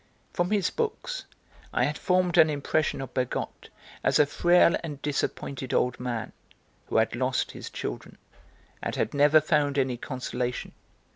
[0.33, 1.25] From his books
[1.71, 3.69] I had formed an impression of Bergotte
[4.03, 6.31] as a frail and disappointed old man,
[6.87, 8.17] who had lost his children,
[8.81, 10.71] and had never found any consolation.